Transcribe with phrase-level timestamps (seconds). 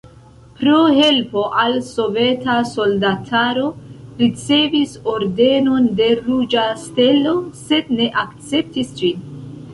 [0.59, 3.67] Pro helpo al soveta soldataro
[4.23, 9.25] ricevis Ordenon de Ruĝa Stelo, sed ne akceptis ĝin.